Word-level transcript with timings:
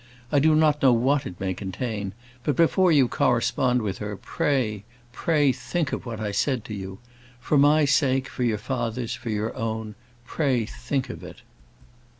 I 0.31 0.39
do 0.39 0.55
not 0.55 0.81
know 0.81 0.93
what 0.93 1.27
it 1.27 1.39
may 1.39 1.53
contain; 1.53 2.13
but 2.43 2.55
before 2.55 2.91
you 2.91 3.07
correspond 3.07 3.83
with 3.83 3.99
her, 3.99 4.17
pray, 4.17 4.83
pray 5.11 5.51
think 5.51 5.91
of 5.93 6.07
what 6.07 6.19
I 6.19 6.31
said 6.31 6.65
to 6.65 6.73
you. 6.73 6.97
For 7.39 7.55
my 7.55 7.85
sake, 7.85 8.27
for 8.27 8.41
your 8.41 8.57
father's, 8.57 9.13
for 9.13 9.29
your 9.29 9.55
own, 9.55 9.93
pray 10.25 10.65
think 10.65 11.11
of 11.11 11.23
it." 11.23 11.43